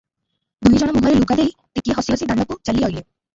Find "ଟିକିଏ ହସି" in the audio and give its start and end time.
1.59-2.15